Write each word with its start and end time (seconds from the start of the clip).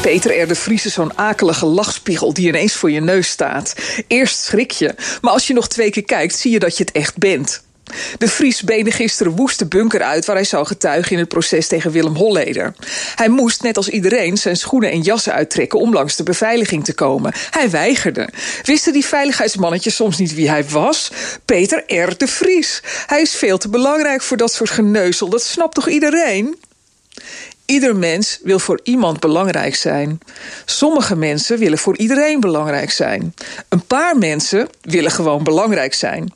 Peter 0.00 0.40
R. 0.40 0.48
de 0.48 0.54
Vries 0.54 0.86
is 0.86 0.92
zo'n 0.92 1.18
akelige 1.18 1.66
lachspiegel 1.66 2.32
die 2.32 2.48
ineens 2.48 2.74
voor 2.74 2.90
je 2.90 3.00
neus 3.00 3.28
staat. 3.28 3.74
Eerst 4.06 4.42
schrik 4.42 4.70
je, 4.70 4.94
maar 5.20 5.32
als 5.32 5.46
je 5.46 5.54
nog 5.54 5.68
twee 5.68 5.90
keer 5.90 6.04
kijkt, 6.04 6.38
zie 6.38 6.50
je 6.50 6.58
dat 6.58 6.76
je 6.76 6.84
het 6.84 6.92
echt 6.92 7.16
bent. 7.18 7.62
De 8.18 8.28
Vries 8.28 8.62
benen 8.62 8.92
gisteren 8.92 9.36
woest 9.36 9.58
de 9.58 9.66
bunker 9.66 10.02
uit 10.02 10.24
waar 10.24 10.36
hij 10.36 10.44
zou 10.44 10.66
getuigen 10.66 11.12
in 11.12 11.18
het 11.18 11.28
proces 11.28 11.68
tegen 11.68 11.90
Willem 11.90 12.14
Holleder. 12.14 12.74
Hij 13.14 13.28
moest, 13.28 13.62
net 13.62 13.76
als 13.76 13.88
iedereen, 13.88 14.36
zijn 14.36 14.56
schoenen 14.56 14.90
en 14.90 15.00
jassen 15.00 15.32
uittrekken 15.32 15.78
om 15.78 15.92
langs 15.92 16.16
de 16.16 16.22
beveiliging 16.22 16.84
te 16.84 16.94
komen. 16.94 17.32
Hij 17.50 17.70
weigerde. 17.70 18.28
Wisten 18.62 18.92
die 18.92 19.04
veiligheidsmannetjes 19.04 19.94
soms 19.94 20.18
niet 20.18 20.34
wie 20.34 20.48
hij 20.48 20.68
was? 20.68 21.10
Peter 21.44 21.82
R. 21.86 22.16
de 22.16 22.26
Vries. 22.26 22.82
Hij 23.06 23.20
is 23.20 23.34
veel 23.34 23.58
te 23.58 23.68
belangrijk 23.68 24.22
voor 24.22 24.36
dat 24.36 24.52
soort 24.52 24.70
geneuzel, 24.70 25.28
dat 25.28 25.42
snapt 25.42 25.74
toch 25.74 25.88
iedereen? 25.88 26.56
Ieder 27.70 27.96
mens 27.96 28.38
wil 28.42 28.58
voor 28.58 28.80
iemand 28.82 29.20
belangrijk 29.20 29.74
zijn. 29.74 30.18
Sommige 30.64 31.16
mensen 31.16 31.58
willen 31.58 31.78
voor 31.78 31.96
iedereen 31.96 32.40
belangrijk 32.40 32.90
zijn. 32.90 33.34
Een 33.68 33.86
paar 33.86 34.18
mensen 34.18 34.68
willen 34.80 35.10
gewoon 35.10 35.44
belangrijk 35.44 35.94
zijn. 35.94 36.32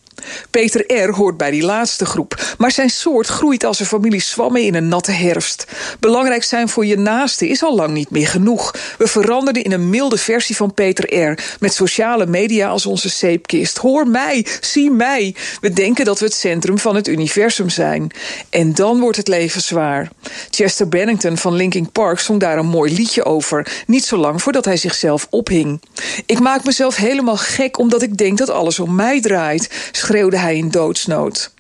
Peter 0.51 1.05
R. 1.05 1.11
hoort 1.15 1.37
bij 1.37 1.51
die 1.51 1.63
laatste 1.63 2.05
groep, 2.05 2.55
maar 2.59 2.71
zijn 2.71 2.91
soort 2.91 3.27
groeit 3.27 3.65
als 3.65 3.81
een 3.81 3.87
familie 3.87 4.21
zwammen 4.21 4.63
in 4.63 4.75
een 4.75 4.89
natte 4.89 5.13
herfst. 5.13 5.67
Belangrijk 6.01 6.45
zijn 6.45 6.69
voor 6.69 6.87
je 6.87 6.99
naaste 6.99 7.49
is 7.49 7.63
al 7.63 7.75
lang 7.75 7.93
niet 7.95 8.11
meer 8.11 8.29
genoeg. 8.29 8.75
We 8.99 9.07
veranderden 9.07 9.65
in 9.65 9.73
een 9.73 9.91
milde 9.91 10.19
versie 10.19 10.57
van 10.57 10.75
Peter 10.75 11.31
R. 11.31 11.39
met 11.61 11.75
sociale 11.75 12.27
media 12.27 12.69
als 12.69 12.87
onze 12.87 13.09
zeepkist. 13.09 13.79
Hoor 13.79 14.09
mij, 14.09 14.47
zie 14.61 14.91
mij. 14.91 15.35
We 15.61 15.73
denken 15.73 16.05
dat 16.05 16.19
we 16.19 16.25
het 16.25 16.35
centrum 16.35 16.79
van 16.79 16.97
het 16.97 17.09
universum 17.09 17.71
zijn. 17.71 18.11
En 18.51 18.75
dan 18.75 19.01
wordt 19.01 19.17
het 19.17 19.29
leven 19.29 19.63
zwaar. 19.63 20.11
Chester 20.51 20.89
Bennington 20.89 21.37
van 21.37 21.55
Linkin 21.55 21.91
Park 21.93 22.19
zong 22.19 22.41
daar 22.41 22.59
een 22.59 22.67
mooi 22.67 22.95
liedje 22.95 23.25
over, 23.25 23.83
niet 23.87 24.05
zo 24.05 24.17
lang 24.17 24.43
voordat 24.43 24.65
hij 24.65 24.77
zichzelf 24.77 25.27
ophing. 25.31 25.81
Ik 26.27 26.41
maak 26.41 26.65
mezelf 26.65 26.97
helemaal 26.97 27.37
gek 27.37 27.79
omdat 27.79 28.03
ik 28.03 28.17
denk 28.17 28.39
dat 28.39 28.51
alles 28.51 28.79
om 28.79 28.95
mij 28.95 29.21
draait 29.21 29.91
schreeuwde 30.13 30.39
hij 30.39 30.57
in 30.57 30.69
doodsnood. 30.69 31.51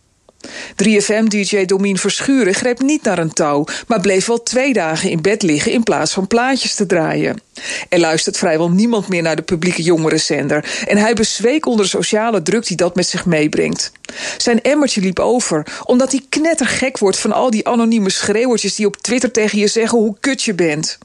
3FM-dj 0.84 1.64
Domien 1.64 1.98
Verschuren 1.98 2.54
greep 2.54 2.80
niet 2.80 3.02
naar 3.02 3.18
een 3.18 3.32
touw, 3.32 3.64
maar 3.86 4.00
bleef 4.00 4.26
wel 4.26 4.42
twee 4.42 4.72
dagen 4.72 5.10
in 5.10 5.22
bed 5.22 5.42
liggen 5.42 5.72
in 5.72 5.82
plaats 5.82 6.12
van 6.12 6.26
plaatjes 6.26 6.74
te 6.74 6.86
draaien. 6.86 7.40
Er 7.88 7.98
luistert 7.98 8.36
vrijwel 8.36 8.70
niemand 8.70 9.08
meer 9.08 9.22
naar 9.22 9.36
de 9.36 9.42
publieke 9.42 9.82
jongerenzender 9.82 10.84
en 10.86 10.96
hij 10.96 11.14
bezweek 11.14 11.66
onder 11.66 11.84
de 11.84 11.90
sociale 11.90 12.42
druk 12.42 12.66
die 12.66 12.76
dat 12.76 12.94
met 12.94 13.06
zich 13.06 13.26
meebrengt. 13.26 13.92
Zijn 14.36 14.62
emmertje 14.62 15.00
liep 15.00 15.18
over, 15.18 15.66
omdat 15.84 16.10
hij 16.10 16.20
knettergek 16.28 16.98
wordt 16.98 17.18
van 17.18 17.32
al 17.32 17.50
die 17.50 17.68
anonieme 17.68 18.10
schreeuwertjes 18.10 18.74
die 18.74 18.86
op 18.86 18.96
Twitter 18.96 19.30
tegen 19.30 19.58
je 19.58 19.66
zeggen 19.66 19.98
hoe 19.98 20.16
kut 20.20 20.42
je 20.42 20.54
bent. 20.54 20.98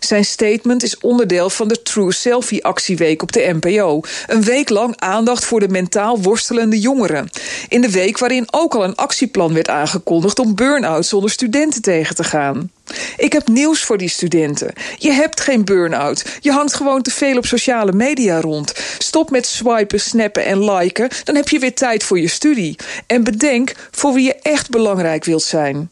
Zijn 0.00 0.24
statement 0.24 0.82
is 0.82 0.98
onderdeel 0.98 1.50
van 1.50 1.68
de 1.68 1.82
True 1.82 2.12
Selfie 2.12 2.64
Actieweek 2.64 3.22
op 3.22 3.32
de 3.32 3.58
NPO. 3.60 4.00
Een 4.26 4.42
week 4.42 4.68
lang 4.68 4.94
aandacht 4.96 5.44
voor 5.44 5.60
de 5.60 5.68
mentaal 5.68 6.20
worstelende 6.20 6.78
jongeren. 6.78 7.28
In 7.68 7.80
de 7.80 7.90
week 7.90 8.18
waarin 8.18 8.48
ook 8.50 8.74
al 8.74 8.84
een 8.84 8.94
actieplan 8.94 9.54
werd 9.54 9.68
aangekondigd 9.68 10.38
om 10.38 10.54
burn-out 10.54 11.06
zonder 11.06 11.30
studenten 11.30 11.82
tegen 11.82 12.14
te 12.14 12.24
gaan. 12.24 12.70
Ik 13.16 13.32
heb 13.32 13.48
nieuws 13.48 13.84
voor 13.84 13.98
die 13.98 14.08
studenten. 14.08 14.72
Je 14.98 15.12
hebt 15.12 15.40
geen 15.40 15.64
burn-out. 15.64 16.24
Je 16.40 16.52
hangt 16.52 16.74
gewoon 16.74 17.02
te 17.02 17.10
veel 17.10 17.36
op 17.36 17.46
sociale 17.46 17.92
media 17.92 18.40
rond. 18.40 18.72
Stop 18.98 19.30
met 19.30 19.46
swipen, 19.46 20.00
snappen 20.00 20.44
en 20.44 20.70
liken. 20.70 21.08
Dan 21.24 21.34
heb 21.34 21.48
je 21.48 21.58
weer 21.58 21.74
tijd 21.74 22.04
voor 22.04 22.20
je 22.20 22.28
studie. 22.28 22.76
En 23.06 23.24
bedenk 23.24 23.74
voor 23.90 24.12
wie 24.12 24.24
je 24.24 24.34
echt 24.42 24.70
belangrijk 24.70 25.24
wilt 25.24 25.42
zijn. 25.42 25.90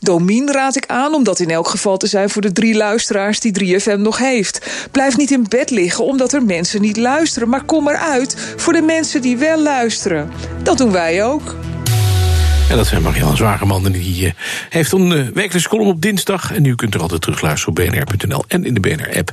Domien 0.00 0.52
raad 0.52 0.76
ik 0.76 0.86
aan 0.86 1.14
om 1.14 1.24
dat 1.24 1.38
in 1.38 1.50
elk 1.50 1.68
geval 1.68 1.96
te 1.96 2.06
zijn 2.06 2.30
voor 2.30 2.42
de 2.42 2.52
drie 2.52 2.74
luisteraars 2.74 3.40
die 3.40 3.80
3FM 3.80 3.98
nog 3.98 4.18
heeft. 4.18 4.88
Blijf 4.90 5.16
niet 5.16 5.30
in 5.30 5.46
bed 5.48 5.70
liggen 5.70 6.04
omdat 6.04 6.32
er 6.32 6.42
mensen 6.42 6.80
niet 6.80 6.96
luisteren, 6.96 7.48
maar 7.48 7.64
kom 7.64 7.88
eruit 7.88 8.54
voor 8.56 8.72
de 8.72 8.82
mensen 8.82 9.22
die 9.22 9.36
wel 9.36 9.62
luisteren. 9.62 10.30
Dat 10.62 10.78
doen 10.78 10.92
wij 10.92 11.24
ook. 11.24 11.56
En 12.70 12.76
dat 12.76 12.86
zijn 12.86 13.02
Marianne 13.02 13.36
Zwageman. 13.36 13.82
Die 13.92 14.26
uh, 14.26 14.32
heeft 14.68 14.92
een 14.92 15.10
uh, 15.10 15.28
wekelijkse 15.34 15.68
column 15.68 15.88
op 15.88 16.02
dinsdag. 16.02 16.52
En 16.52 16.64
u 16.64 16.74
kunt 16.74 16.94
er 16.94 17.00
altijd 17.00 17.20
terugluisteren 17.20 17.76
op 17.76 17.84
bnr.nl 17.84 18.44
en 18.48 18.64
in 18.64 18.74
de 18.74 18.80
BNR-app. 18.80 19.32